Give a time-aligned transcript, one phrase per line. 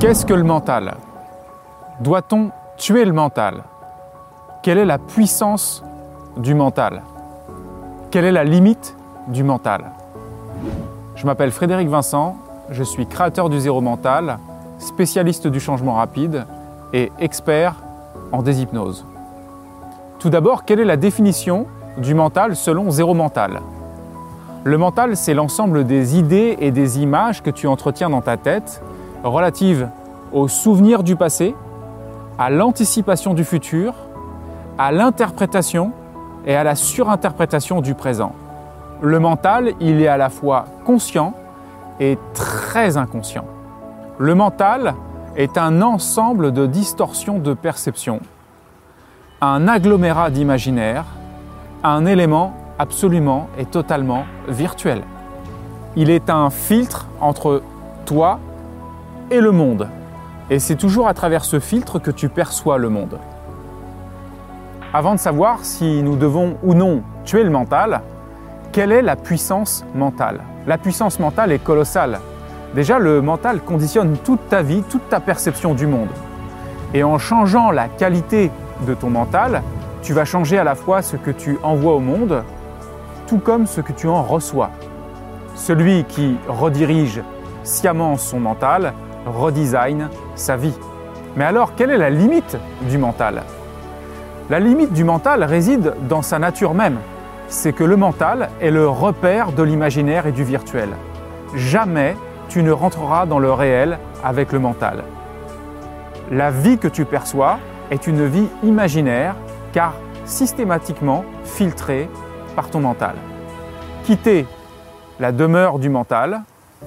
[0.00, 0.96] Qu'est-ce que le mental?
[2.00, 3.62] Doit-on tuer le mental?
[4.62, 5.84] Quelle est la puissance
[6.36, 7.02] du mental?
[8.10, 8.96] Quelle est la limite
[9.28, 9.92] du mental?
[11.14, 12.36] Je m'appelle Frédéric Vincent,
[12.70, 14.38] je suis créateur du zéro mental,
[14.78, 16.46] spécialiste du changement rapide
[16.92, 17.76] et expert
[18.32, 19.04] en déshypnose.
[20.18, 21.66] Tout d'abord, quelle est la définition
[21.98, 23.60] du mental selon zéro mental?
[24.64, 28.82] Le mental, c'est l'ensemble des idées et des images que tu entretiens dans ta tête
[29.22, 29.88] relatives
[30.32, 31.54] aux souvenirs du passé,
[32.38, 33.94] à l'anticipation du futur,
[34.78, 35.92] à l'interprétation
[36.46, 38.32] et à la surinterprétation du présent.
[39.00, 41.34] Le mental, il est à la fois conscient
[42.00, 43.44] et très inconscient.
[44.18, 44.94] Le mental
[45.36, 48.20] est un ensemble de distorsions de perception,
[49.40, 51.04] un agglomérat d'imaginaire,
[51.82, 55.02] un élément absolument et totalement virtuel.
[55.96, 57.62] Il est un filtre entre
[58.06, 58.38] toi
[59.32, 59.88] et le monde.
[60.50, 63.18] Et c'est toujours à travers ce filtre que tu perçois le monde.
[64.92, 68.02] Avant de savoir si nous devons ou non tuer le mental,
[68.72, 70.40] quelle est la puissance mentale?
[70.66, 72.20] La puissance mentale est colossale.
[72.74, 76.10] Déjà, le mental conditionne toute ta vie, toute ta perception du monde.
[76.92, 78.50] Et en changeant la qualité
[78.86, 79.62] de ton mental,
[80.02, 82.44] tu vas changer à la fois ce que tu envoies au monde,
[83.26, 84.70] tout comme ce que tu en reçois.
[85.54, 87.22] Celui qui redirige
[87.62, 88.92] sciemment son mental
[89.26, 90.74] redesign sa vie.
[91.36, 93.42] Mais alors, quelle est la limite du mental?
[94.50, 96.98] La limite du mental réside dans sa nature même.
[97.48, 100.90] C'est que le mental est le repère de l'imaginaire et du virtuel.
[101.54, 102.16] Jamais
[102.48, 105.04] tu ne rentreras dans le réel avec le mental.
[106.30, 107.58] La vie que tu perçois
[107.90, 109.36] est une vie imaginaire
[109.72, 112.08] car systématiquement filtrée
[112.54, 113.14] par ton mental.
[114.04, 114.46] Quitter
[115.20, 116.42] la demeure du mental,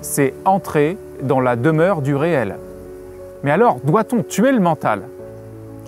[0.00, 2.56] c'est entrer dans la demeure du réel.
[3.42, 5.02] Mais alors, doit-on tuer le mental?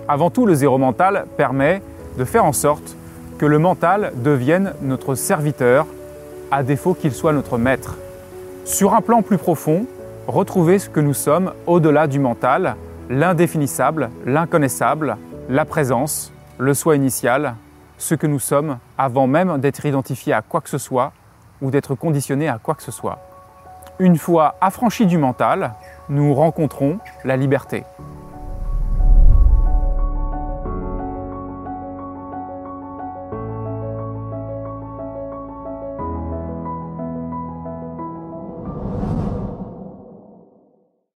[0.07, 1.81] Avant tout, le zéro mental permet
[2.17, 2.95] de faire en sorte
[3.37, 5.85] que le mental devienne notre serviteur,
[6.51, 7.97] à défaut qu'il soit notre maître.
[8.65, 9.85] Sur un plan plus profond,
[10.27, 12.75] retrouver ce que nous sommes au-delà du mental,
[13.09, 15.17] l'indéfinissable, l'inconnaissable,
[15.47, 17.55] la présence, le soi initial,
[17.97, 21.11] ce que nous sommes avant même d'être identifié à quoi que ce soit
[21.61, 23.19] ou d'être conditionné à quoi que ce soit.
[24.01, 25.73] Une fois affranchis du mental,
[26.07, 27.83] nous rencontrons la liberté.